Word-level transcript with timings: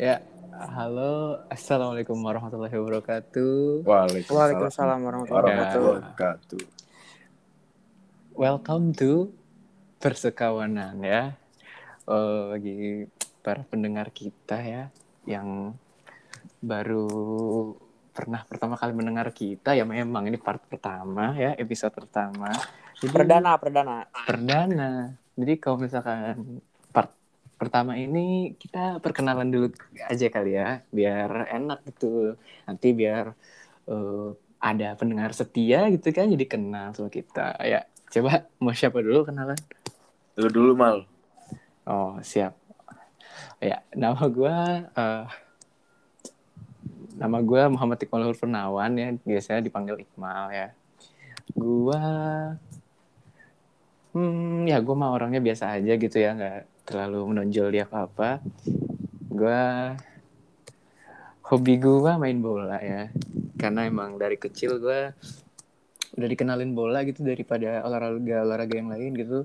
Ya, 0.00 0.24
halo, 0.56 1.44
assalamualaikum 1.52 2.16
warahmatullahi 2.24 2.72
wabarakatuh. 2.72 3.84
Waalaikumsalam 3.84 4.96
warahmatullahi 4.96 5.76
wabarakatuh. 5.76 6.64
Welcome 8.32 8.96
to 8.96 9.36
persekawanan 10.00 11.04
ya, 11.04 11.36
uh, 12.08 12.56
bagi 12.56 13.12
para 13.44 13.60
pendengar 13.68 14.08
kita 14.08 14.64
ya 14.64 14.88
yang 15.28 15.76
baru 16.64 17.04
pernah 18.16 18.48
pertama 18.48 18.80
kali 18.80 18.96
mendengar 18.96 19.36
kita 19.36 19.76
ya 19.76 19.84
memang 19.84 20.32
ini 20.32 20.40
part 20.40 20.64
pertama 20.64 21.36
ya 21.36 21.52
episode 21.60 21.92
pertama. 21.92 22.48
Jadi, 22.96 23.12
perdana 23.12 23.52
perdana. 23.60 24.08
Perdana. 24.24 25.12
Jadi 25.36 25.60
kalau 25.60 25.76
misalkan 25.76 26.64
part 26.88 27.19
pertama 27.60 27.92
ini 28.00 28.56
kita 28.56 29.04
perkenalan 29.04 29.52
dulu 29.52 29.68
aja 30.08 30.26
kali 30.32 30.56
ya 30.56 30.80
biar 30.88 31.52
enak 31.52 31.84
gitu 31.92 32.40
nanti 32.64 32.96
biar 32.96 33.36
uh, 33.84 34.32
ada 34.56 34.96
pendengar 34.96 35.36
setia 35.36 35.92
gitu 35.92 36.08
kan 36.08 36.32
jadi 36.32 36.46
kenal 36.48 36.96
sama 36.96 37.12
kita. 37.12 37.60
Ya 37.60 37.84
coba 38.08 38.48
mau 38.56 38.72
siapa 38.72 39.04
dulu 39.04 39.28
kenalan? 39.28 39.60
Lu 40.40 40.48
dulu 40.48 40.72
mal. 40.72 41.04
Oh 41.84 42.16
siap. 42.24 42.56
Ya 43.60 43.84
nama 43.92 44.24
gue 44.24 44.56
uh, 44.96 45.24
nama 47.20 47.38
gue 47.44 47.62
Muhammad 47.76 48.00
Iqbal 48.00 48.32
Purnawan 48.32 48.92
ya 48.96 49.12
biasanya 49.20 49.60
dipanggil 49.60 50.00
Iqmal 50.00 50.48
ya. 50.48 50.68
Gue 51.52 52.00
hmm 54.16 54.64
ya 54.64 54.80
gue 54.80 54.94
mah 54.96 55.12
orangnya 55.12 55.44
biasa 55.44 55.76
aja 55.76 55.92
gitu 55.94 56.16
ya 56.16 56.34
nggak 56.34 56.69
terlalu 56.90 57.22
menonjol 57.30 57.70
dia 57.70 57.86
apa-apa 57.86 58.42
gue 59.30 59.62
hobi 61.50 61.82
gue 61.82 62.12
main 62.14 62.38
bola 62.38 62.78
ya. 62.78 63.10
Karena 63.58 63.82
emang 63.82 64.14
dari 64.14 64.38
kecil 64.38 64.78
gue 64.78 65.10
udah 66.14 66.28
dikenalin 66.30 66.70
bola 66.74 67.02
gitu 67.02 67.26
daripada 67.26 67.82
olahraga 67.82 68.46
olahraga 68.46 68.74
yang 68.78 68.90
lain 68.90 69.18
gitu. 69.18 69.38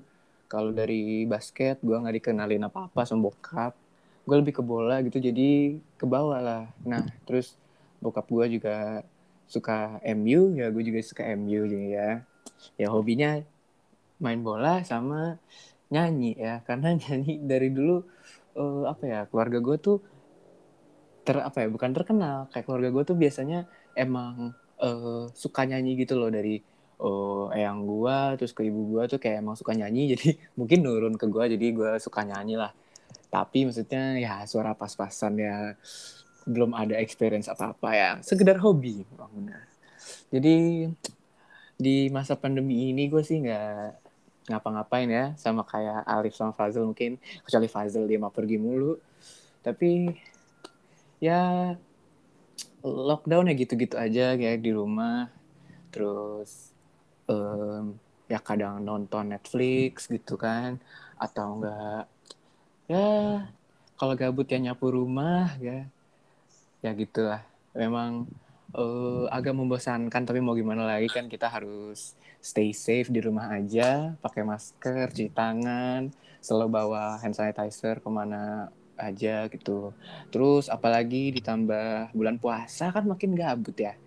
Kalau 0.45 0.69
dari 0.69 1.25
basket 1.25 1.81
gue 1.81 1.97
nggak 1.97 2.21
dikenalin 2.21 2.69
apa 2.69 2.93
apa 2.93 3.01
sama 3.09 3.33
bokap. 3.33 3.73
Gue 4.25 4.35
lebih 4.37 4.61
ke 4.61 4.63
bola 4.65 5.01
gitu 5.01 5.17
jadi 5.17 5.81
ke 5.97 6.05
bawah 6.05 6.37
lah. 6.37 6.63
Nah 6.85 7.01
terus 7.25 7.57
bokap 8.01 8.29
gue 8.29 8.61
juga 8.61 9.01
suka 9.49 9.97
MU 10.01 10.53
ya 10.57 10.69
gue 10.69 10.83
juga 10.85 11.01
suka 11.01 11.25
MU 11.37 11.65
jadi 11.69 11.87
ya 11.89 12.09
ya 12.81 12.87
hobinya 12.89 13.41
main 14.17 14.41
bola 14.41 14.81
sama 14.85 15.37
nyanyi 15.95 16.35
ya. 16.35 16.59
Karena 16.67 16.91
nyanyi 16.91 17.39
dari 17.39 17.71
dulu 17.71 18.03
uh, 18.59 18.83
apa 18.91 19.03
ya 19.07 19.19
keluarga 19.31 19.63
gue 19.63 19.77
tuh 19.79 19.97
ter 21.23 21.39
apa 21.39 21.63
ya 21.63 21.67
bukan 21.71 21.91
terkenal. 21.95 22.51
Kayak 22.51 22.65
keluarga 22.67 22.89
gue 22.91 23.03
tuh 23.07 23.17
biasanya 23.17 23.59
emang 23.95 24.51
uh, 24.83 25.31
suka 25.31 25.63
nyanyi 25.63 25.95
gitu 26.03 26.19
loh 26.19 26.27
dari 26.27 26.59
uh, 26.99 27.47
eyang 27.55 27.87
gue 27.87 28.17
terus 28.43 28.51
ke 28.51 28.67
ibu 28.67 28.91
gue 28.91 29.03
tuh 29.15 29.19
kayak 29.23 29.39
emang 29.39 29.55
suka 29.55 29.71
nyanyi. 29.71 30.09
Jadi 30.13 30.35
mungkin 30.59 30.83
nurun 30.83 31.15
ke 31.15 31.25
gue 31.31 31.55
jadi 31.55 31.67
gue 31.71 31.91
suka 32.03 32.27
nyanyi 32.27 32.59
lah. 32.59 32.75
Tapi 33.31 33.67
maksudnya 33.67 34.19
ya 34.19 34.43
suara 34.47 34.75
pas-pasan 34.75 35.39
ya 35.39 35.75
belum 36.45 36.75
ada 36.77 36.99
experience 36.99 37.47
apa-apa 37.47 37.89
ya. 37.95 38.11
Sekedar 38.21 38.59
hobi 38.59 39.01
benar 39.33 39.75
jadi 40.33 40.55
di 41.75 41.95
masa 42.09 42.39
pandemi 42.39 42.91
ini 42.91 43.11
gue 43.11 43.21
sih 43.21 43.43
nggak 43.43 44.04
ngapa-ngapain 44.45 45.09
ya 45.09 45.25
sama 45.37 45.65
kayak 45.65 46.05
Alif 46.05 46.37
sama 46.37 46.53
Fazil 46.53 46.85
mungkin. 46.85 47.17
Kecuali 47.45 47.67
Fazil 47.69 48.05
dia 48.05 48.21
mau 48.21 48.29
pergi 48.29 48.57
mulu. 48.61 48.97
Tapi 49.65 50.13
ya 51.17 51.73
lockdown 52.85 53.49
ya 53.49 53.53
gitu-gitu 53.57 53.97
aja 53.97 54.37
kayak 54.37 54.61
di 54.61 54.71
rumah. 54.73 55.33
Terus 55.89 56.69
um, 57.25 57.97
ya 58.29 58.37
kadang 58.41 58.85
nonton 58.85 59.33
Netflix 59.33 60.05
gitu 60.05 60.37
kan. 60.37 60.77
Atau 61.17 61.61
enggak 61.61 62.05
ya 62.85 63.41
kalau 63.97 64.13
gabut 64.13 64.45
ya 64.45 64.61
nyapu 64.61 64.93
rumah 64.93 65.57
ya. 65.57 65.89
Ya 66.85 66.93
gitulah. 66.93 67.41
Memang 67.73 68.29
uh, 68.75 69.25
agak 69.31 69.55
membosankan 69.55 70.23
tapi 70.27 70.43
mau 70.43 70.53
gimana 70.53 70.85
lagi 70.85 71.07
kan 71.09 71.25
kita 71.31 71.47
harus 71.47 72.13
stay 72.43 72.75
safe 72.75 73.09
di 73.09 73.23
rumah 73.23 73.49
aja, 73.49 74.13
pakai 74.21 74.45
masker, 74.45 75.09
cuci 75.09 75.33
tangan, 75.33 76.13
selalu 76.43 76.69
bawa 76.77 77.17
hand 77.17 77.33
sanitizer 77.33 77.97
ke 78.03 78.09
mana 78.11 78.69
aja 78.95 79.49
gitu. 79.49 79.91
Terus 80.29 80.69
apalagi 80.69 81.33
ditambah 81.33 82.13
bulan 82.13 82.37
puasa 82.37 82.93
kan 82.93 83.07
makin 83.09 83.33
gabut 83.33 83.75
ya. 83.75 83.97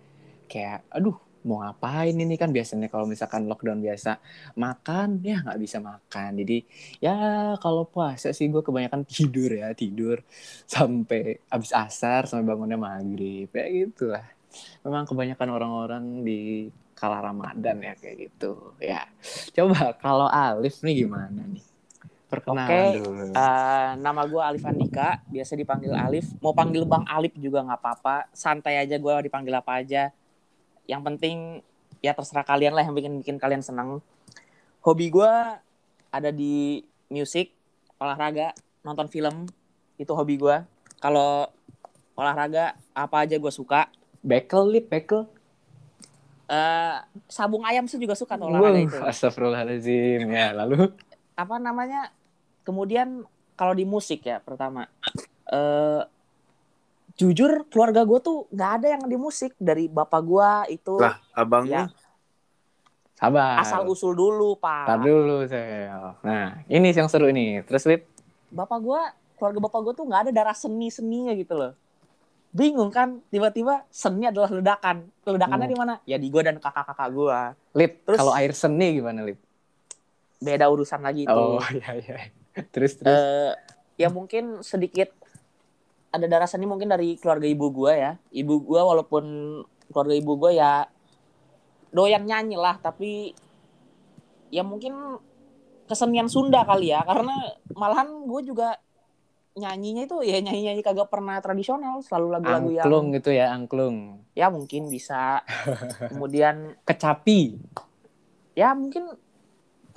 Kayak, 0.47 0.87
aduh 0.89 1.19
mau 1.43 1.63
ngapain 1.63 2.11
ini 2.11 2.35
kan 2.35 2.51
biasanya 2.51 2.91
kalau 2.91 3.07
misalkan 3.07 3.47
lockdown 3.47 3.79
biasa 3.79 4.19
makan 4.59 5.23
ya 5.23 5.39
nggak 5.39 5.59
bisa 5.63 5.79
makan 5.79 6.35
jadi 6.43 6.57
ya 6.99 7.15
kalau 7.63 7.87
puasa 7.87 8.35
sih 8.35 8.51
gue 8.51 8.59
kebanyakan 8.59 9.07
tidur 9.07 9.47
ya 9.55 9.71
tidur 9.71 10.19
sampai 10.67 11.39
habis 11.47 11.71
asar 11.71 12.27
sampai 12.27 12.43
bangunnya 12.43 12.75
maghrib 12.75 13.47
kayak 13.55 13.69
gitu 13.71 14.11
lah 14.11 14.38
memang 14.83 15.05
kebanyakan 15.05 15.49
orang-orang 15.49 16.03
di 16.25 16.69
kala 16.99 17.23
Ramadan 17.23 17.79
ya 17.79 17.93
kayak 17.95 18.15
gitu. 18.27 18.75
Ya 18.83 19.07
coba 19.55 19.95
kalau 19.95 20.27
Alif 20.27 20.83
nih 20.83 21.07
gimana 21.07 21.31
nih? 21.31 21.63
Perkenalan 22.29 22.69
Oke, 22.69 23.01
dulu. 23.01 23.23
uh, 23.33 23.89
nama 23.97 24.21
gue 24.27 24.41
Alif 24.43 24.61
Andika 24.67 25.23
biasa 25.31 25.57
dipanggil 25.57 25.95
Alif. 25.95 26.29
Mau 26.43 26.53
panggil 26.53 26.85
Bang 26.85 27.07
Alif 27.09 27.33
juga 27.39 27.65
nggak 27.65 27.79
apa-apa. 27.79 28.29
Santai 28.35 28.77
aja 28.77 28.99
gue 28.99 29.13
dipanggil 29.25 29.55
apa 29.55 29.81
aja. 29.81 30.13
Yang 30.85 31.01
penting 31.07 31.37
ya 32.03 32.13
terserah 32.13 32.45
kalian 32.45 32.77
lah 32.77 32.85
yang 32.85 32.93
bikin 32.93 33.13
bikin 33.23 33.37
kalian 33.41 33.59
senang 33.65 33.99
hobi 34.79 35.11
gue 35.11 35.33
ada 36.13 36.29
di 36.31 36.85
musik 37.09 37.49
olahraga 37.97 38.53
nonton 38.85 39.09
film. 39.09 39.49
Itu 39.97 40.13
hobi 40.13 40.37
gue 40.37 40.61
kalau 41.01 41.49
olahraga 42.13 42.75
apa 42.93 43.25
aja 43.25 43.39
gue 43.39 43.49
suka 43.49 43.89
bekel 44.19 44.63
lip 44.67 44.87
bekel. 44.91 45.27
Uh, 46.49 46.97
sabung 47.29 47.61
ayam 47.61 47.85
sih 47.85 48.01
juga 48.01 48.17
suka 48.17 48.33
tuh 48.33 48.49
olahraga 48.49 48.81
itu. 48.81 48.97
Astagfirullahaladzim. 48.97 50.25
Ya, 50.33 50.49
lalu? 50.57 50.89
Apa 51.37 51.61
namanya? 51.61 52.09
Kemudian 52.65 53.21
kalau 53.53 53.77
di 53.77 53.85
musik 53.85 54.25
ya 54.25 54.41
pertama. 54.41 54.89
Uh, 55.45 56.05
jujur 57.19 57.69
keluarga 57.69 58.01
gue 58.01 58.19
tuh 58.21 58.49
nggak 58.49 58.71
ada 58.81 58.87
yang 58.97 59.03
di 59.05 59.17
musik. 59.17 59.53
Dari 59.61 59.85
bapak 59.85 60.21
gue 60.25 60.51
itu. 60.73 60.97
Lah 60.97 61.21
abang 61.37 61.69
ya, 61.69 61.85
sabar. 63.13 63.61
Asal 63.61 63.85
usul 63.85 64.17
dulu 64.17 64.57
pak. 64.57 64.89
Tar 64.89 64.99
dulu 65.05 65.45
saya 65.45 66.17
nah 66.25 66.65
ini 66.65 66.89
yang 66.89 67.05
seru 67.05 67.29
ini. 67.29 67.61
Terus 67.61 67.85
lip? 67.85 68.09
Bapak 68.49 68.79
gue 68.81 69.01
keluarga 69.39 69.59
bapak 69.71 69.79
gue 69.85 69.93
tuh 69.95 70.05
nggak 70.09 70.21
ada 70.27 70.31
darah 70.35 70.57
seni 70.57 70.91
seninya 70.91 71.31
gitu 71.31 71.55
loh 71.55 71.71
bingung 72.49 72.89
kan 72.89 73.21
tiba-tiba 73.29 73.85
seni 73.93 74.25
adalah 74.29 74.49
ledakan. 74.49 75.05
Ledakannya 75.25 75.67
hmm. 75.69 75.73
di 75.73 75.77
mana? 75.77 75.93
Ya 76.05 76.17
di 76.17 76.27
gua 76.33 76.45
dan 76.45 76.57
kakak-kakak 76.57 77.09
gua. 77.13 77.53
Lip 77.77 78.01
terus 78.05 78.17
kalau 78.17 78.33
air 78.33 78.51
seni 78.53 78.97
gimana 78.97 79.21
lip? 79.25 79.39
Beda 80.41 80.65
urusan 80.69 81.01
lagi 81.05 81.29
itu. 81.29 81.33
Oh 81.33 81.61
iya 81.77 81.91
iya. 82.01 82.17
Terus 82.73 82.97
terus. 82.97 83.09
Uh, 83.09 83.53
ya 83.99 84.09
mungkin 84.09 84.65
sedikit 84.65 85.13
ada 86.09 86.25
darah 86.25 86.49
seni 86.49 86.65
mungkin 86.65 86.89
dari 86.89 87.21
keluarga 87.21 87.45
ibu 87.45 87.69
gua 87.69 87.93
ya. 87.93 88.11
Ibu 88.33 88.65
gua 88.65 88.81
walaupun 88.89 89.25
keluarga 89.93 90.15
ibu 90.17 90.33
gua 90.37 90.51
ya 90.51 90.71
doyan 91.89 92.25
nyanyi 92.25 92.57
lah 92.57 92.77
tapi 92.77 93.33
ya 94.49 94.65
mungkin 94.65 95.21
kesenian 95.89 96.29
Sunda 96.29 96.65
kali 96.65 96.93
ya. 96.93 97.01
Karena 97.05 97.33
malahan 97.73 98.09
gue 98.29 98.41
juga 98.45 98.77
nyanyinya 99.59 100.07
itu 100.07 100.17
ya 100.23 100.39
nyanyi 100.39 100.71
nyanyi 100.71 100.81
kagak 100.81 101.11
pernah 101.11 101.37
tradisional 101.43 101.99
selalu 101.99 102.39
lagu-lagu 102.39 102.69
yang 102.71 102.85
angklung 102.87 103.07
gitu 103.13 103.29
ya 103.35 103.45
angklung. 103.51 103.97
Ya 104.33 104.47
mungkin 104.47 104.87
bisa. 104.87 105.43
Kemudian 106.11 106.79
kecapi. 106.87 107.59
Ya 108.55 108.71
mungkin 108.71 109.11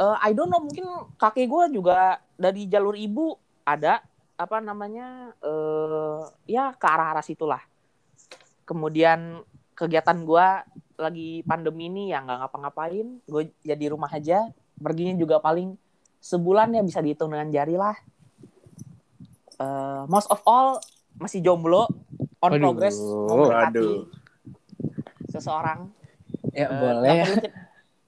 uh, 0.03 0.17
I 0.19 0.35
don't 0.35 0.51
know 0.51 0.61
mungkin 0.61 0.85
kakek 1.17 1.47
gue 1.47 1.65
juga 1.79 2.19
dari 2.35 2.67
jalur 2.67 2.99
ibu 2.99 3.39
ada 3.63 4.03
apa 4.35 4.59
namanya 4.59 5.31
uh, 5.39 6.27
ya 6.45 6.75
ke 6.75 6.87
arah 6.87 7.15
arah 7.17 7.25
situlah. 7.25 7.63
Kemudian 8.67 9.41
kegiatan 9.79 10.19
gue 10.27 10.47
lagi 10.99 11.43
pandemi 11.47 11.87
ini 11.87 12.11
ya 12.11 12.21
nggak 12.21 12.39
ngapa-ngapain. 12.47 13.23
Gue 13.25 13.55
jadi 13.63 13.95
rumah 13.95 14.11
aja 14.11 14.51
perginya 14.83 15.15
juga 15.15 15.39
paling 15.39 15.79
sebulan 16.23 16.75
ya 16.75 16.83
bisa 16.87 17.03
dihitung 17.03 17.35
dengan 17.35 17.51
jari 17.51 17.75
lah 17.75 17.99
uh, 19.59 20.05
most 20.09 20.29
of 20.31 20.41
all 20.47 20.79
masih 21.19 21.45
jomblo 21.45 21.91
on 22.43 22.51
Aduh. 22.57 22.63
progress 22.63 22.97
mau 22.99 23.47
mendekati 23.47 23.89
seseorang. 25.33 25.89
Ya 26.53 26.69
uh, 26.69 26.81
boleh. 26.81 27.21
Gak 27.25 27.29
perlu, 27.29 27.51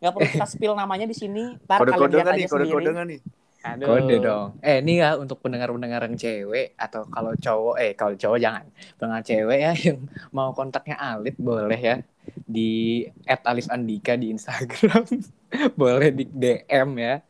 gak 0.00 0.12
perlu 0.12 0.29
kita 0.29 0.46
spill 0.49 0.75
namanya 0.76 1.06
di 1.08 1.17
sini. 1.17 1.56
Ntar 1.64 1.79
kode 1.81 1.93
kode 1.96 2.17
nih, 2.20 2.46
kode 2.49 2.67
kode 2.69 2.91
nih. 2.93 3.20
Aduh. 3.64 3.87
Kode 3.88 4.14
dong. 4.20 4.49
Eh 4.61 4.85
ini 4.85 5.00
ya 5.00 5.17
untuk 5.17 5.41
pendengar-pendengar 5.41 6.05
yang 6.05 6.20
cewek 6.20 6.76
atau 6.76 7.08
kalau 7.08 7.32
cowok 7.32 7.75
eh 7.81 7.93
kalau 7.96 8.12
cowok 8.12 8.38
jangan. 8.38 8.64
Pendengar 9.00 9.23
cewek 9.25 9.58
ya 9.58 9.73
yang 9.73 10.05
mau 10.37 10.52
kontaknya 10.52 11.00
Alif 11.00 11.41
boleh 11.41 11.81
ya 11.81 11.96
di 12.44 13.05
@alifandika 13.25 14.20
di 14.20 14.37
Instagram. 14.37 15.08
boleh 15.81 16.08
di 16.12 16.25
DM 16.29 16.91
ya. 17.00 17.25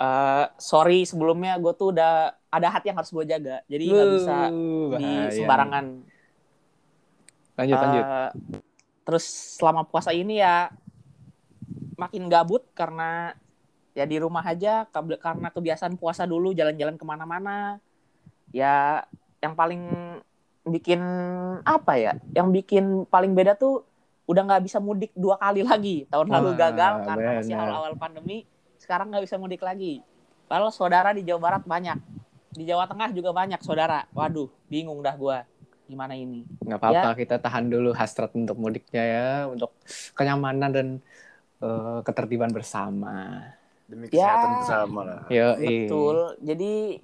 Eh, 0.00 0.46
sorry 0.56 1.04
sebelumnya 1.04 1.60
gue 1.60 1.76
tuh 1.76 1.92
udah 1.92 2.32
ada 2.48 2.68
hati 2.72 2.88
yang 2.88 2.96
harus 2.96 3.12
gue 3.12 3.24
jaga. 3.28 3.60
Jadi 3.68 3.84
nggak 3.84 4.08
bisa 4.16 4.36
Uh, 4.48 4.96
di 4.96 5.10
sembarangan. 5.36 5.84
Lanjut 7.60 7.76
lanjut. 7.76 8.04
Eh, 8.08 8.30
terus 9.04 9.24
selama 9.60 9.84
puasa 9.84 10.16
ini 10.16 10.40
ya 10.40 10.72
makin 12.00 12.32
gabut 12.32 12.64
karena 12.72 13.36
ya 13.92 14.08
di 14.08 14.16
rumah 14.16 14.40
aja 14.40 14.88
karena 14.88 15.52
kebiasaan 15.52 16.00
puasa 16.00 16.24
dulu 16.24 16.56
jalan-jalan 16.56 16.96
ke 16.96 17.04
mana-mana 17.04 17.76
ya 18.56 19.04
yang 19.44 19.52
paling 19.52 19.84
bikin 20.64 21.02
apa 21.60 22.00
ya 22.00 22.12
yang 22.32 22.48
bikin 22.48 23.04
paling 23.04 23.36
beda 23.36 23.52
tuh 23.52 23.84
udah 24.24 24.46
nggak 24.46 24.64
bisa 24.64 24.78
mudik 24.80 25.12
dua 25.12 25.36
kali 25.36 25.60
lagi 25.60 26.08
tahun 26.08 26.32
lalu 26.32 26.56
gagal 26.56 27.04
karena 27.04 27.30
masih 27.42 27.54
awal-awal 27.58 27.94
pandemi 27.98 28.48
sekarang 28.90 29.14
nggak 29.14 29.22
bisa 29.22 29.38
mudik 29.38 29.62
lagi 29.62 30.02
padahal 30.50 30.74
saudara 30.74 31.14
di 31.14 31.22
Jawa 31.22 31.38
Barat 31.38 31.62
banyak 31.62 31.94
di 32.50 32.66
Jawa 32.66 32.90
Tengah 32.90 33.14
juga 33.14 33.30
banyak 33.30 33.62
saudara 33.62 34.02
waduh 34.10 34.50
bingung 34.66 34.98
dah 34.98 35.14
gua 35.14 35.46
gimana 35.86 36.18
ini 36.18 36.42
nggak 36.66 36.74
apa-apa 36.82 37.14
Ya. 37.14 37.18
kita 37.22 37.38
tahan 37.38 37.70
dulu 37.70 37.94
hasrat 37.94 38.34
untuk 38.34 38.58
mudiknya 38.58 39.04
ya 39.06 39.28
untuk 39.46 39.70
kenyamanan 40.18 40.70
dan 40.74 40.88
eh, 41.60 42.00
ketertiban 42.02 42.50
bersama. 42.50 43.46
Demi 43.86 44.10
Ya. 44.10 44.32
kesehatan 44.32 44.50
bersama 44.58 45.00
lah. 45.04 45.20
Yo, 45.28 45.48
Betul. 45.60 46.16
Jadi 46.40 47.02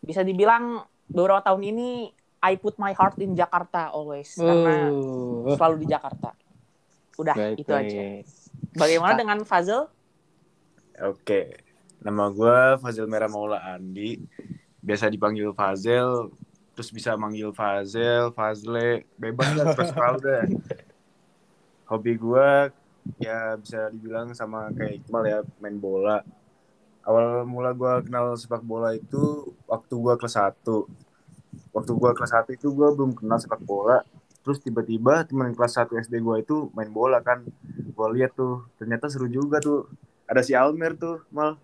bisa 0.00 0.20
dibilang 0.20 0.82
beberapa 1.06 1.38
tahun 1.40 1.62
ini 1.70 2.10
I 2.42 2.60
put 2.60 2.76
my 2.76 2.92
heart 2.92 3.16
in 3.22 3.32
Jakarta 3.32 3.88
always 3.88 4.32
karena 4.34 4.90
Uh, 4.92 5.54
selalu 5.54 5.84
di 5.84 5.92
Jakarta. 5.92 6.34
Udah 7.16 7.36
baik, 7.36 7.62
itu 7.62 7.72
aja. 7.72 8.02
Bagaimana 8.74 9.14
dengan 9.14 9.38
Fazil? 9.46 9.86
Oke. 11.02 11.58
Nama 11.98 12.30
gue 12.30 12.58
Fazil 12.78 13.10
Merah 13.10 13.26
Maula 13.26 13.58
Andi. 13.58 14.22
Biasa 14.78 15.10
dipanggil 15.10 15.50
Fazel. 15.50 16.30
Terus 16.74 16.90
bisa 16.94 17.18
manggil 17.18 17.50
Fazel, 17.50 18.30
Fazle. 18.30 19.06
Bebas 19.18 19.50
lah, 19.58 19.72
terserah 19.78 20.14
udah. 20.14 20.42
Hobi 21.90 22.14
gue 22.14 22.48
ya 23.20 23.58
bisa 23.60 23.92
dibilang 23.92 24.32
sama 24.32 24.72
kayak 24.72 25.02
Iqbal 25.02 25.22
ya, 25.26 25.38
main 25.58 25.76
bola. 25.76 26.22
Awal 27.04 27.44
mula 27.44 27.76
gue 27.76 28.08
kenal 28.08 28.32
sepak 28.38 28.64
bola 28.64 28.96
itu 28.96 29.52
waktu 29.66 29.94
gue 29.98 30.14
kelas 30.14 30.36
1. 30.40 30.62
Waktu 31.74 31.92
gue 31.92 32.10
kelas 32.16 32.32
1 32.32 32.54
itu 32.54 32.68
gue 32.70 32.88
belum 32.94 33.18
kenal 33.18 33.36
sepak 33.42 33.60
bola. 33.66 34.00
Terus 34.44 34.60
tiba-tiba 34.60 35.26
teman 35.26 35.52
kelas 35.52 35.76
1 35.78 35.90
SD 36.04 36.22
gue 36.22 36.36
itu 36.40 36.70
main 36.72 36.88
bola 36.88 37.18
kan. 37.20 37.44
Gue 37.94 38.08
lihat 38.14 38.38
tuh, 38.38 38.64
ternyata 38.78 39.10
seru 39.10 39.26
juga 39.26 39.58
tuh. 39.60 39.90
Ada 40.24 40.40
si 40.40 40.52
Almer 40.52 40.92
tuh, 40.94 41.20
mal. 41.28 41.60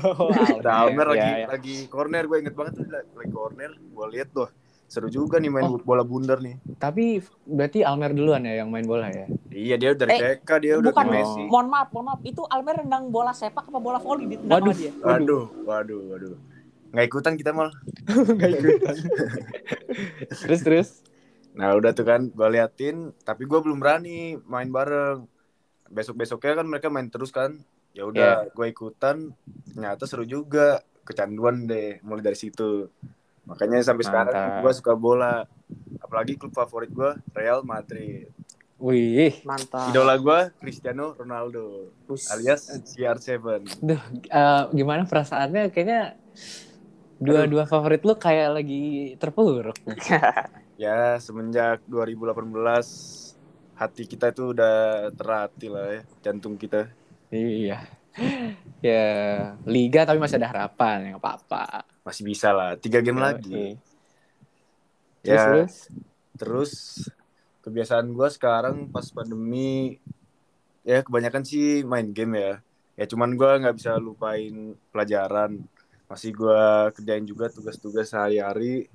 Ada 0.58 0.72
Almer 0.82 1.06
Ya, 1.08 1.12
lagi 1.12 1.30
ya. 1.34 1.46
lagi 1.46 1.76
corner, 1.86 2.24
gue 2.24 2.38
inget 2.38 2.54
banget 2.54 2.72
tuh 2.74 2.84
lagi 2.88 3.28
corner. 3.30 3.70
Gue 3.76 4.06
lihat 4.10 4.32
tuh, 4.32 4.48
seru 4.86 5.08
juga 5.08 5.36
nih 5.36 5.50
main 5.50 5.68
Oh. 5.68 5.76
bola 5.78 6.00
bundar 6.02 6.38
nih. 6.38 6.56
Tapi 6.74 7.20
berarti 7.44 7.82
Almer 7.82 8.10
duluan 8.10 8.42
ya 8.42 8.56
yang 8.56 8.68
main 8.68 8.82
bola 8.82 9.08
ya? 9.08 9.28
Iya 9.50 9.76
dia 9.76 9.90
dari 9.92 10.10
Eh, 10.10 10.20
TK 10.40 10.50
dia 10.58 10.74
udah 10.76 10.88
Bukan, 10.88 11.04
ke 11.04 11.12
Messi. 11.12 11.42
mohon 11.44 11.68
maaf, 11.68 11.88
mohon 11.90 12.06
maaf. 12.08 12.20
Itu 12.22 12.42
Almer 12.46 12.80
rendang 12.80 13.08
bola 13.08 13.30
sepak 13.30 13.66
apa 13.66 13.78
bola 13.78 13.98
voli 13.98 14.24
ditendang 14.26 14.56
Waduh. 14.56 14.72
sama 14.72 14.80
dia? 14.80 14.92
Waduh, 14.98 15.44
waduh, 15.62 16.00
waduh. 16.08 16.32
Nggak 16.88 17.06
ikutan 17.06 17.34
kita 17.34 17.50
mal. 17.52 17.68
Nggak 18.08 18.50
ikutan. 18.54 18.96
terus 20.40 20.60
terus. 20.62 20.88
Nah 21.52 21.74
udah 21.74 21.92
tuh 21.92 22.06
kan 22.06 22.24
gue 22.26 22.48
liatin, 22.48 22.96
tapi 23.20 23.44
gue 23.44 23.58
belum 23.58 23.76
berani 23.76 24.40
main 24.42 24.68
bareng. 24.68 25.28
Besok 25.86 26.16
besoknya 26.16 26.54
kan 26.54 26.66
mereka 26.66 26.88
main 26.88 27.08
terus 27.08 27.28
kan. 27.28 27.60
Ya 27.98 28.04
udah, 28.06 28.46
gue 28.54 28.66
ikutan. 28.70 29.34
Ternyata 29.74 30.06
seru 30.06 30.22
juga. 30.22 30.86
Kecanduan 31.02 31.66
deh, 31.66 31.98
mulai 32.06 32.22
dari 32.22 32.38
situ. 32.38 32.86
Makanya 33.48 33.80
sampai 33.80 34.04
sekarang 34.06 34.34
Mantap. 34.36 34.62
gue 34.62 34.72
suka 34.76 34.92
bola. 34.94 35.42
Apalagi 35.98 36.38
klub 36.38 36.54
favorit 36.54 36.92
gue 36.94 37.10
Real 37.34 37.66
Madrid. 37.66 38.30
Wih, 38.78 39.42
Mantap. 39.42 39.90
Idola 39.90 40.14
gue 40.14 40.40
Cristiano 40.62 41.16
Ronaldo 41.18 41.90
alias 42.30 42.70
CR7. 42.94 43.66
Duh, 43.82 44.02
eh, 44.30 44.62
gimana 44.70 45.02
perasaannya? 45.02 45.74
Kayaknya 45.74 46.14
dua-dua 47.18 47.66
favorit 47.66 48.06
lu 48.06 48.14
kayak 48.14 48.62
lagi 48.62 49.14
terpuruk. 49.18 49.74
Ya 50.78 51.18
semenjak 51.18 51.82
2018 51.90 52.38
hati 53.74 54.06
kita 54.06 54.30
itu 54.30 54.54
udah 54.54 55.10
terlatih 55.10 55.74
lah 55.74 55.86
ya 55.90 56.00
jantung 56.22 56.54
kita. 56.54 56.86
Iya. 57.30 57.78
ya, 58.82 59.06
liga 59.62 60.02
tapi 60.02 60.18
masih 60.18 60.42
ada 60.42 60.50
harapan, 60.50 61.06
ya 61.06 61.08
nggak 61.14 61.22
apa-apa. 61.22 61.86
Masih 62.02 62.22
bisa 62.26 62.50
lah 62.50 62.74
tiga 62.80 62.98
game 63.04 63.20
Oke. 63.20 63.26
lagi. 63.26 63.66
Terus, 65.22 65.28
Ya 65.28 65.42
terus? 65.44 65.74
terus 66.38 66.72
kebiasaan 67.60 68.08
gue 68.16 68.28
sekarang 68.32 68.88
pas 68.88 69.04
pandemi 69.12 70.00
ya 70.88 71.04
kebanyakan 71.04 71.44
sih 71.44 71.84
main 71.84 72.08
game 72.16 72.34
ya. 72.38 72.54
Ya 72.98 73.04
cuman 73.06 73.36
gue 73.36 73.50
nggak 73.60 73.76
bisa 73.76 74.00
lupain 74.00 74.74
pelajaran. 74.90 75.60
Masih 76.08 76.32
gue 76.32 76.60
kerjain 76.96 77.28
juga 77.28 77.52
tugas-tugas 77.52 78.08
sehari-hari. 78.08 78.88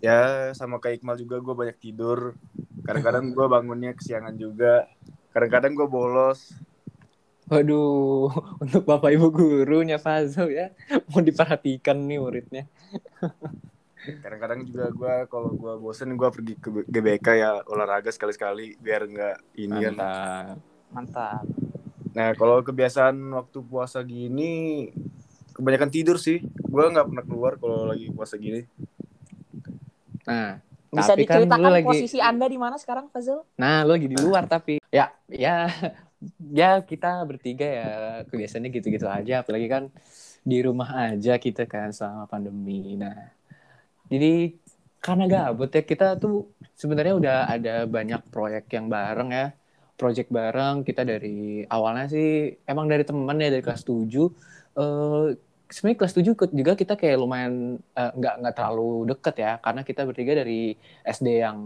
Ya 0.00 0.50
sama 0.56 0.80
kayak 0.82 1.04
Iqmal 1.04 1.20
juga 1.20 1.38
gue 1.38 1.54
banyak 1.54 1.78
tidur. 1.78 2.34
Kadang-kadang 2.82 3.30
gue 3.30 3.46
bangunnya 3.46 3.92
kesiangan 3.94 4.34
juga. 4.34 4.88
Kadang-kadang 5.30 5.76
gue 5.76 5.86
bolos. 5.86 6.50
Waduh, 7.52 8.32
untuk 8.64 8.82
bapak 8.88 9.12
ibu 9.12 9.28
gurunya 9.28 10.00
Fazal 10.00 10.48
ya, 10.48 10.72
mau 11.12 11.20
diperhatikan 11.20 12.00
nih 12.00 12.16
muridnya. 12.16 12.64
Kadang-kadang 14.02 14.64
juga 14.64 14.88
gue 14.88 15.14
kalau 15.28 15.52
gue 15.52 15.74
bosen 15.76 16.16
gue 16.16 16.28
pergi 16.32 16.54
ke 16.56 16.68
GBK 16.88 17.26
ya 17.36 17.60
olahraga 17.68 18.08
sekali-sekali 18.08 18.80
biar 18.80 19.04
nggak 19.04 19.36
ini 19.60 19.78
kan. 19.78 19.94
Mantap. 19.94 20.56
Mantap. 20.90 21.44
Nah 22.16 22.28
kalau 22.34 22.64
kebiasaan 22.64 23.20
waktu 23.36 23.58
puasa 23.62 24.00
gini 24.00 24.88
kebanyakan 25.52 25.92
tidur 25.92 26.16
sih. 26.16 26.40
Gue 26.42 26.88
nggak 26.88 27.06
pernah 27.12 27.24
keluar 27.28 27.52
kalau 27.60 27.84
lagi 27.84 28.08
puasa 28.10 28.40
gini. 28.40 28.64
Nah, 30.24 30.58
Bisa 30.92 31.16
tapi 31.16 31.24
kan 31.24 31.42
diceritakan 31.42 31.70
lagi, 31.72 31.88
posisi 31.88 32.18
Anda 32.20 32.46
di 32.46 32.58
mana 32.60 32.76
sekarang, 32.76 33.08
Fazil? 33.10 33.42
nah 33.56 33.80
lu 33.82 33.96
lagi 33.96 34.06
di 34.12 34.18
luar 34.20 34.44
tapi 34.44 34.76
ya, 34.92 35.08
ya, 35.26 35.66
ya 36.52 36.82
kita 36.82 37.22
bertiga 37.28 37.66
ya 37.66 37.90
kebiasaannya 38.28 38.70
gitu-gitu 38.72 39.06
aja. 39.06 39.42
Apalagi 39.42 39.66
kan 39.70 39.84
di 40.42 40.58
rumah 40.66 41.12
aja 41.12 41.38
kita 41.38 41.66
kan 41.70 41.94
selama 41.94 42.26
pandemi. 42.30 42.98
Nah, 42.98 43.30
jadi 44.10 44.54
karena 45.02 45.24
gabut 45.26 45.70
ya 45.74 45.82
kita 45.82 46.14
tuh 46.22 46.54
sebenarnya 46.78 47.14
udah 47.18 47.36
ada 47.50 47.74
banyak 47.86 48.22
proyek 48.30 48.70
yang 48.74 48.86
bareng 48.90 49.30
ya. 49.34 49.46
Project 49.98 50.34
bareng 50.34 50.82
kita 50.82 51.06
dari 51.06 51.62
awalnya 51.68 52.10
sih 52.10 52.58
emang 52.66 52.90
dari 52.90 53.06
temen 53.06 53.38
ya 53.38 53.52
dari 53.54 53.62
kelas 53.62 53.86
7 53.86 54.02
eh 54.72 55.26
sebenarnya 55.72 55.98
kelas 56.00 56.14
7 56.16 56.36
ikut 56.36 56.50
juga 56.52 56.72
kita 56.76 56.94
kayak 57.00 57.16
lumayan 57.16 57.80
eh, 57.80 58.12
nggak 58.18 58.34
nggak 58.44 58.54
terlalu 58.54 59.08
deket 59.14 59.34
ya 59.40 59.52
karena 59.64 59.80
kita 59.82 60.02
bertiga 60.04 60.32
dari 60.44 60.76
SD 61.06 61.28
yang 61.40 61.58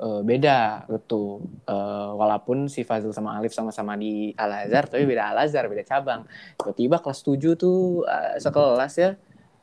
eh, 0.00 0.20
beda 0.22 0.88
gitu 0.88 1.42
Eh, 1.68 2.10
walaupun 2.16 2.64
si 2.72 2.80
Fazil 2.80 3.12
sama 3.12 3.36
Alif 3.36 3.52
sama-sama 3.52 3.92
di 3.92 4.32
Al 4.32 4.64
Azhar 4.64 4.88
tapi 4.88 5.04
beda 5.04 5.36
Al 5.36 5.44
Azhar 5.44 5.68
beda 5.68 5.84
cabang. 5.84 6.24
Tiba-tiba 6.56 6.96
kelas 7.04 7.20
7 7.20 7.60
tuh 7.60 8.08
eh, 8.08 8.40
sekelas 8.40 8.94
ya 8.96 9.10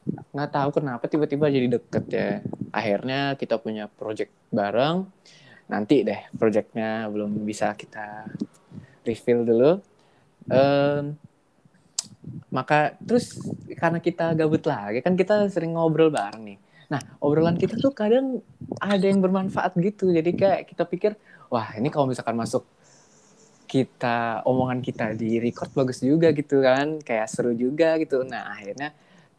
nggak 0.05 0.51
tahu 0.53 0.69
kenapa 0.69 1.09
tiba-tiba 1.09 1.49
jadi 1.49 1.67
deket 1.81 2.05
ya. 2.13 2.29
Akhirnya 2.69 3.33
kita 3.33 3.57
punya 3.57 3.89
project 3.89 4.29
bareng. 4.53 5.09
Nanti 5.65 6.05
deh 6.05 6.29
projectnya 6.37 7.09
belum 7.09 7.41
bisa 7.41 7.73
kita 7.73 8.29
reveal 9.01 9.41
dulu. 9.41 9.71
Em, 10.45 11.17
maka 12.53 12.93
terus 13.01 13.33
karena 13.73 13.97
kita 13.97 14.37
gabut 14.37 14.61
lagi 14.69 15.01
kan 15.01 15.17
kita 15.17 15.49
sering 15.49 15.73
ngobrol 15.73 16.13
bareng 16.13 16.53
nih 16.53 16.57
nah 16.87 17.01
obrolan 17.19 17.57
kita 17.57 17.75
tuh 17.75 17.91
kadang 17.91 18.41
ada 18.77 19.01
yang 19.01 19.19
bermanfaat 19.19 19.73
gitu 19.77 20.09
jadi 20.09 20.31
kayak 20.31 20.61
kita 20.69 20.83
pikir 20.85 21.11
wah 21.49 21.73
ini 21.73 21.89
kalau 21.89 22.05
misalkan 22.05 22.35
masuk 22.35 22.65
kita 23.65 24.45
omongan 24.45 24.79
kita 24.79 25.17
di 25.17 25.41
record 25.41 25.73
bagus 25.73 25.99
juga 25.99 26.29
gitu 26.31 26.61
kan 26.61 27.01
kayak 27.01 27.25
seru 27.27 27.51
juga 27.51 27.97
gitu 27.97 28.21
nah 28.21 28.53
akhirnya 28.53 28.93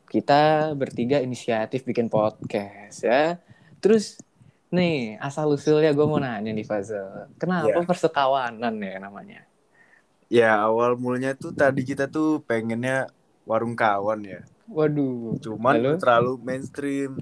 kita 0.06 0.72
bertiga 0.74 1.22
inisiatif 1.22 1.82
bikin 1.82 2.10
podcast 2.10 3.06
ya 3.06 3.38
terus 3.78 4.18
nih 4.68 5.14
asal 5.22 5.54
usulnya 5.54 5.94
gue 5.94 6.06
mau 6.06 6.18
nanya 6.18 6.50
nih 6.50 6.66
Fazal 6.66 7.30
kenapa 7.38 7.70
Ya. 7.70 7.86
persekawanan 7.86 8.74
ya 8.82 8.98
namanya 8.98 9.46
Ya 10.26 10.58
awal 10.58 10.98
mulanya 10.98 11.38
tuh 11.38 11.54
tadi 11.54 11.86
kita 11.86 12.10
tuh 12.10 12.42
pengennya 12.42 13.06
warung 13.46 13.78
kawan 13.78 14.26
ya. 14.26 14.42
Waduh. 14.66 15.38
Cuman 15.38 15.78
Lalu? 15.78 16.02
terlalu 16.02 16.32
mainstream. 16.42 17.14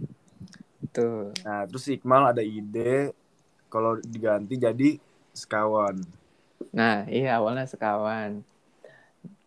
Tuh. 0.94 1.34
Nah 1.42 1.66
terus 1.66 1.90
Iqmal 1.90 2.30
ada 2.30 2.40
ide 2.40 3.10
kalau 3.66 3.98
diganti 3.98 4.54
jadi 4.54 5.02
sekawan. 5.34 5.98
Nah, 6.70 7.02
iya 7.10 7.42
awalnya 7.42 7.66
sekawan. 7.66 8.46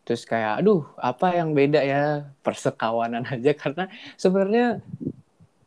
Terus 0.04 0.24
kayak, 0.28 0.64
aduh, 0.64 0.84
apa 1.00 1.36
yang 1.36 1.56
beda 1.56 1.80
ya 1.84 2.28
persekawanan 2.44 3.24
aja 3.34 3.52
karena 3.56 3.88
sebenarnya 4.20 4.84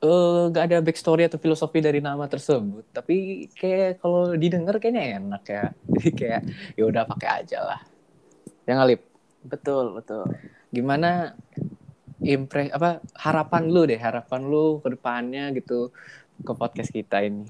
eh, 0.01 0.43
nggak 0.53 0.65
ada 0.69 0.79
backstory 0.85 1.25
atau 1.29 1.41
filosofi 1.41 1.81
dari 1.81 2.05
nama 2.05 2.29
tersebut. 2.29 2.85
Tapi 2.93 3.49
kayak 3.57 4.05
kalau 4.05 4.37
didengar 4.37 4.77
kayaknya 4.77 5.21
enak 5.21 5.43
ya. 5.49 5.65
Jadi 5.97 6.11
kayak 6.13 6.43
ya 6.77 6.85
udah 6.85 7.03
pakai 7.09 7.29
aja 7.45 7.59
lah. 7.65 7.81
Ya 8.69 8.77
ngalip. 8.77 9.01
Betul, 9.41 9.97
betul. 9.97 10.29
Gimana 10.69 11.33
impres 12.21 12.69
apa 12.73 13.01
harapan 13.17 13.63
lu 13.69 13.83
deh, 13.89 14.01
harapan 14.01 14.41
lu 14.47 14.79
ke 14.85 14.89
depannya 14.93 15.53
gitu 15.57 15.91
ke 16.41 16.53
podcast 16.53 16.93
kita 16.93 17.25
ini. 17.25 17.49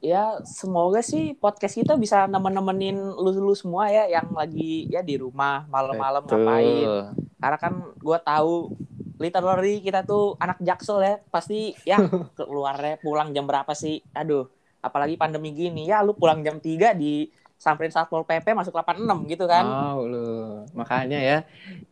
Ya, 0.00 0.40
semoga 0.48 1.04
sih 1.04 1.36
podcast 1.36 1.76
kita 1.76 1.92
bisa 2.00 2.24
nemen-nemenin 2.24 2.96
lu, 2.96 3.30
lu 3.36 3.52
semua 3.52 3.92
ya 3.92 4.08
yang 4.08 4.32
lagi 4.32 4.88
ya 4.88 5.04
di 5.04 5.20
rumah 5.20 5.68
malam-malam 5.68 6.24
ngapain. 6.24 7.12
Karena 7.36 7.58
kan 7.60 7.74
gue 8.00 8.18
tahu 8.24 8.72
literally 9.20 9.84
kita 9.84 10.00
tuh 10.08 10.40
anak 10.40 10.56
jaksel 10.64 11.04
ya, 11.04 11.20
pasti 11.28 11.76
ya 11.84 12.00
keluarnya 12.38 12.96
pulang 13.04 13.36
jam 13.36 13.44
berapa 13.44 13.76
sih? 13.76 14.00
Aduh, 14.16 14.48
apalagi 14.80 15.20
pandemi 15.20 15.52
gini 15.52 15.84
ya 15.84 16.00
lu 16.00 16.16
pulang 16.16 16.40
jam 16.40 16.56
3 16.56 16.96
di 16.96 17.28
samperin 17.60 17.92
Satpol 17.92 18.24
PP 18.24 18.56
masuk 18.56 18.72
86 18.72 19.28
gitu 19.28 19.44
kan. 19.44 19.68
Wow, 19.68 20.08
lu. 20.08 20.28
Makanya 20.72 21.20
ya, 21.20 21.38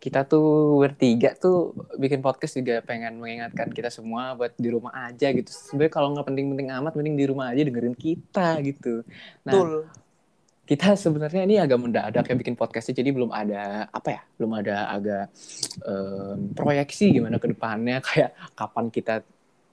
kita 0.00 0.24
tuh 0.24 0.80
bertiga 0.80 1.36
tuh 1.36 1.76
bikin 2.00 2.24
podcast 2.24 2.56
juga 2.56 2.80
pengen 2.80 3.20
mengingatkan 3.20 3.68
kita 3.68 3.92
semua 3.92 4.32
buat 4.32 4.56
di 4.56 4.72
rumah 4.72 4.96
aja 5.12 5.28
gitu. 5.28 5.52
Sebenarnya 5.52 5.92
kalau 5.92 6.16
nggak 6.16 6.24
penting-penting 6.24 6.72
amat, 6.72 6.96
mending 6.96 7.20
di 7.20 7.26
rumah 7.28 7.52
aja 7.52 7.60
dengerin 7.68 7.92
kita 7.92 8.56
gitu. 8.64 9.04
Nah, 9.44 9.52
Betul. 9.52 9.70
kita 10.64 10.96
sebenarnya 10.96 11.44
ini 11.44 11.60
agak 11.60 11.78
mendadak 11.84 12.24
ya 12.24 12.34
bikin 12.40 12.56
podcastnya, 12.56 13.04
jadi 13.04 13.12
belum 13.12 13.28
ada 13.28 13.92
apa 13.92 14.08
ya, 14.08 14.20
belum 14.40 14.52
ada 14.56 14.88
agak 14.88 15.24
em, 15.84 16.56
proyeksi 16.56 17.12
gimana 17.12 17.36
ke 17.36 17.52
depannya, 17.52 18.00
kayak 18.08 18.32
kapan 18.56 18.88
kita 18.88 19.20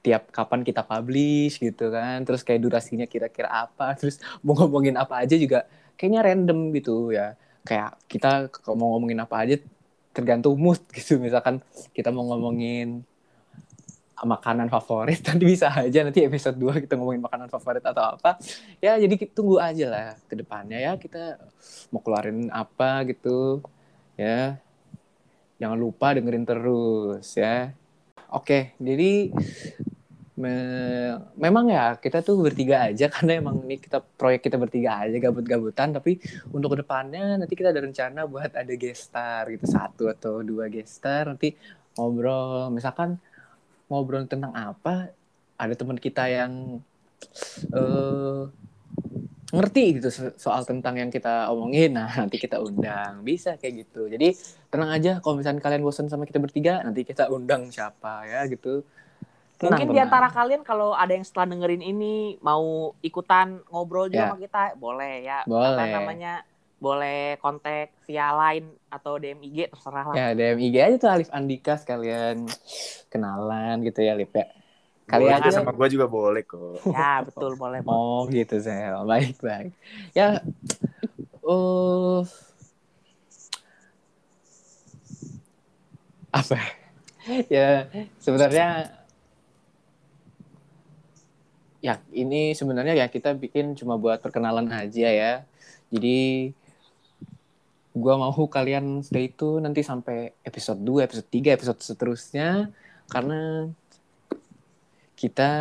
tiap 0.05 0.29
kapan 0.29 0.61
kita 0.61 0.85
publish 0.85 1.57
gitu 1.57 1.89
kan, 1.89 2.21
terus 2.21 2.45
kayak 2.45 2.61
durasinya 2.61 3.09
kira-kira 3.09 3.49
apa, 3.49 3.93
terus 3.99 4.21
mau 4.45 4.53
ngomongin 4.53 4.93
apa 5.01 5.25
aja 5.25 5.33
juga 5.33 5.65
kayaknya 5.97 6.21
random 6.21 6.69
gitu 6.77 7.09
ya, 7.09 7.33
kayak 7.65 7.97
kita 8.05 8.53
mau 8.77 8.93
ngomongin 8.93 9.25
apa 9.25 9.35
aja 9.41 9.57
tergantung 10.13 10.53
mood 10.61 10.77
gitu, 10.95 11.17
misalkan 11.17 11.65
kita 11.97 12.13
mau 12.13 12.29
ngomongin 12.29 13.01
makanan 14.15 14.71
favorit 14.71 15.19
nanti 15.27 15.43
bisa 15.43 15.67
aja 15.67 16.07
nanti 16.07 16.23
episode 16.23 16.55
2 16.55 16.87
kita 16.87 16.95
ngomongin 16.95 17.19
makanan 17.19 17.51
favorit 17.51 17.83
atau 17.83 18.15
apa. 18.15 18.39
Ya 18.79 18.95
jadi 18.95 19.11
tunggu 19.27 19.59
aja 19.59 19.85
lah 19.91 20.07
ke 20.31 20.39
depannya 20.39 20.79
ya. 20.79 20.95
Kita 20.95 21.35
mau 21.91 21.99
keluarin 21.99 22.47
apa 22.47 23.03
gitu 23.11 23.59
ya. 24.15 24.55
Jangan 25.59 25.75
lupa 25.75 26.15
dengerin 26.15 26.47
terus 26.47 27.27
ya. 27.35 27.75
Oke 28.31 28.71
jadi 28.79 29.35
me- 30.35 31.15
memang 31.39 31.71
ya 31.71 31.95
kita 31.95 32.19
tuh 32.19 32.43
bertiga 32.43 32.91
aja 32.91 33.07
karena 33.13 33.39
emang 33.39 33.63
ini 33.63 33.79
kita 33.79 34.03
proyek 34.03 34.47
kita 34.47 34.59
bertiga 34.59 35.07
aja 35.07 35.15
gabut-gabutan. 35.15 35.95
Tapi 35.95 36.19
untuk 36.51 36.75
ke 36.75 36.77
depannya 36.83 37.39
nanti 37.39 37.55
kita 37.55 37.71
ada 37.71 37.81
rencana 37.83 38.27
buat 38.27 38.51
ada 38.51 38.73
gestar 38.75 39.47
gitu 39.51 39.65
satu 39.67 40.11
atau 40.11 40.43
dua 40.43 40.67
gestar 40.67 41.31
nanti 41.31 41.55
ngobrol 41.95 42.67
misalkan 42.75 43.15
ngobrol 43.87 44.27
tentang 44.27 44.51
apa 44.51 45.15
ada 45.55 45.73
teman 45.73 45.95
kita 45.95 46.27
yang 46.27 46.83
eh 47.71 48.43
ngerti 49.55 50.01
gitu 50.01 50.09
so- 50.11 50.35
soal 50.35 50.67
tentang 50.67 50.99
yang 50.99 51.07
kita 51.07 51.47
omongin. 51.47 51.95
Nah 51.95 52.11
nanti 52.27 52.35
kita 52.35 52.59
undang. 52.59 53.23
Bisa 53.23 53.55
kayak 53.55 53.87
gitu. 53.87 54.11
Jadi 54.11 54.35
tenang 54.67 54.91
aja 54.91 55.23
kalau 55.23 55.39
misalnya 55.39 55.63
kalian 55.63 55.79
bosan 55.79 56.11
sama 56.11 56.27
kita 56.27 56.43
bertiga 56.43 56.83
nanti 56.83 57.07
kita 57.07 57.31
undang 57.31 57.71
siapa 57.71 58.27
ya 58.27 58.43
gitu 58.51 58.83
Tenang, 59.55 59.71
Mungkin 59.71 59.87
di 59.87 59.93
tenang. 59.93 60.07
antara 60.11 60.27
kalian 60.29 60.61
kalau 60.61 60.91
ada 60.91 61.09
yang 61.09 61.23
setelah 61.23 61.47
dengerin 61.47 61.79
ini 61.79 62.13
mau 62.39 62.63
ikutan 62.99 63.63
ngobrol 63.67 64.07
juga 64.07 64.19
Ya. 64.19 64.27
sama 64.27 64.37
kita, 64.37 64.61
boleh 64.75 65.13
ya. 65.21 65.39
Boleh. 65.45 65.79
Apa 65.79 65.85
namanya? 65.95 66.33
Boleh 66.75 67.39
kontak 67.39 67.95
via 68.03 68.35
line 68.35 68.67
atau 68.87 69.15
DM 69.15 69.39
IG 69.41 69.71
terserah 69.71 70.05
lah. 70.05 70.13
ya 70.13 70.27
DM 70.31 70.59
IG 70.61 70.75
aja 70.77 70.95
tuh 70.97 71.09
Alif 71.09 71.31
Andika 71.31 71.75
sekalian 71.75 72.43
kenalan 73.07 73.79
gitu 73.81 73.99
ya 73.99 74.11
Lip 74.11 74.29
ya 74.29 74.51
kali 75.05 75.23
Boleh, 75.23 75.37
aja 75.39 75.49
sama 75.53 75.71
gue 75.71 75.87
juga 75.87 76.05
boleh 76.05 76.43
kok. 76.43 76.83
Ya, 76.85 77.23
betul 77.23 77.55
boleh. 77.55 77.79
boleh. 77.79 77.95
Oh 77.95 78.27
gitu 78.27 78.59
Sel, 78.59 78.91
baik 79.03 79.37
baik. 79.39 79.71
Ya, 80.11 80.43
uh, 81.41 82.25
apa? 86.29 86.57
ya 87.47 87.87
sebenarnya 88.19 88.94
ya 91.85 92.01
ini 92.09 92.57
sebenarnya 92.57 92.97
ya 92.97 93.07
kita 93.13 93.37
bikin 93.37 93.77
cuma 93.77 93.93
buat 94.01 94.17
perkenalan 94.17 94.65
aja 94.73 95.05
ya. 95.05 95.33
Jadi 95.93 96.49
gua 97.93 98.17
mau 98.17 98.33
kalian 98.33 99.05
stay 99.05 99.29
itu 99.29 99.61
nanti 99.61 99.85
sampai 99.85 100.33
episode 100.41 100.81
2, 100.81 101.05
episode 101.05 101.29
3, 101.29 101.53
episode 101.53 101.79
seterusnya 101.85 102.73
karena 103.13 103.69
kita 105.15 105.51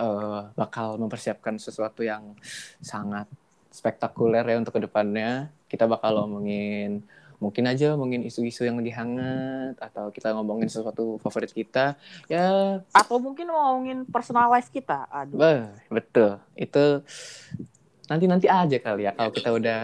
eh, 0.00 0.40
bakal 0.56 0.96
mempersiapkan 0.96 1.60
sesuatu 1.60 2.00
yang 2.00 2.32
sangat 2.80 3.28
spektakuler 3.68 4.42
ya 4.48 4.56
untuk 4.56 4.80
ke 4.80 4.88
depannya. 4.88 5.52
Kita 5.68 5.84
bakal 5.84 6.16
ngomongin 6.24 7.04
mungkin 7.44 7.68
aja 7.68 7.92
ngomongin 7.92 8.24
isu-isu 8.24 8.64
yang 8.64 8.80
lagi 8.80 8.88
hangat 8.96 9.76
atau 9.76 10.08
kita 10.08 10.32
ngomongin 10.32 10.72
sesuatu 10.72 11.20
favorit 11.20 11.52
kita. 11.52 12.00
Ya, 12.32 12.80
Atau 12.96 13.20
mungkin 13.20 13.52
mau 13.52 13.76
ngomongin 13.76 14.08
personal 14.08 14.48
life 14.48 14.72
kita. 14.72 15.04
Aduh. 15.12 15.36
beh, 15.36 15.68
betul. 15.92 16.40
Itu 16.56 17.04
nanti-nanti 18.08 18.48
aja 18.48 18.76
kali 18.80 19.08
ya 19.08 19.12
kalau 19.16 19.32
kita 19.32 19.50
udah 19.52 19.80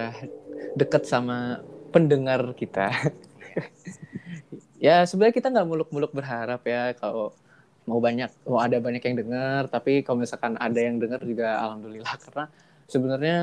deket 0.81 1.05
sama 1.05 1.61
pendengar 1.93 2.57
kita. 2.57 2.89
ya 4.87 5.05
sebenarnya 5.05 5.37
kita 5.37 5.53
nggak 5.53 5.69
muluk-muluk 5.69 6.17
berharap 6.17 6.65
ya 6.65 6.97
kalau 6.97 7.37
mau 7.85 8.01
banyak 8.01 8.31
mau 8.49 8.61
ada 8.61 8.81
banyak 8.81 9.03
yang 9.03 9.17
dengar 9.21 9.69
tapi 9.69 10.01
kalau 10.01 10.25
misalkan 10.25 10.57
ada 10.57 10.81
yang 10.81 10.97
dengar 10.97 11.21
juga 11.21 11.61
alhamdulillah 11.61 12.15
karena 12.17 12.45
sebenarnya 12.89 13.39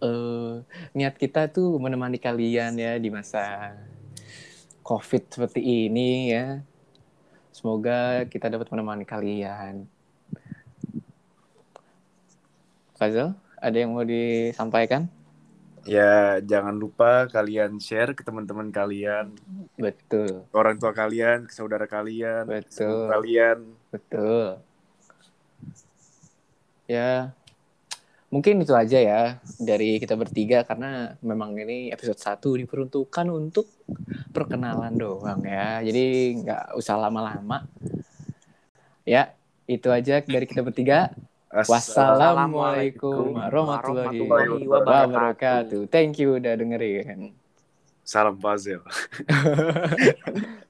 eh, 0.00 0.54
niat 0.92 1.14
kita 1.16 1.48
tuh 1.48 1.80
menemani 1.80 2.20
kalian 2.20 2.76
ya 2.76 2.96
di 2.96 3.08
masa 3.08 3.74
covid 4.84 5.28
seperti 5.28 5.60
ini 5.88 6.32
ya. 6.32 6.60
Semoga 7.52 8.22
kita 8.30 8.46
dapat 8.48 8.70
menemani 8.70 9.02
kalian. 9.02 9.84
Fazal 12.98 13.34
ada 13.58 13.76
yang 13.76 13.94
mau 13.94 14.06
disampaikan? 14.06 15.10
Ya 15.88 16.42
jangan 16.44 16.76
lupa 16.76 17.30
kalian 17.32 17.80
share 17.80 18.12
ke 18.12 18.20
teman-teman 18.20 18.68
kalian, 18.68 19.32
betul. 19.80 20.44
Ke 20.44 20.54
orang 20.54 20.76
tua 20.76 20.92
kalian, 20.92 21.48
ke 21.48 21.52
saudara 21.54 21.88
kalian, 21.88 22.44
ke 22.44 22.60
betul. 22.60 23.08
kalian. 23.08 23.58
Betul. 23.88 24.46
Ya, 26.84 27.32
mungkin 28.28 28.60
itu 28.60 28.76
aja 28.76 28.98
ya 29.00 29.22
dari 29.56 29.96
kita 29.96 30.12
bertiga 30.12 30.60
karena 30.64 31.16
memang 31.24 31.56
ini 31.56 31.88
episode 31.88 32.20
1 32.20 32.44
diperuntukkan 32.64 33.26
untuk 33.32 33.66
perkenalan 34.32 34.94
doang 34.96 35.40
ya. 35.44 35.80
Jadi 35.80 36.36
nggak 36.44 36.76
usah 36.76 37.00
lama-lama. 37.00 37.64
Ya, 39.08 39.32
itu 39.64 39.88
aja 39.88 40.20
dari 40.20 40.44
kita 40.44 40.60
bertiga. 40.60 41.08
Wassalamualaikum 41.48 43.32
warahmatullahi 43.32 44.68
wabarakatuh. 44.68 45.88
Thank 45.88 46.20
you 46.20 46.36
udah 46.36 46.52
dengerin. 46.60 47.32
Salam 48.04 48.36
Fazel. 48.36 48.84